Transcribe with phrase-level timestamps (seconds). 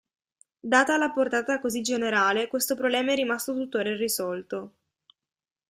[0.59, 4.73] Data la portata così generale, questo problema è rimasto tuttora irrisolto.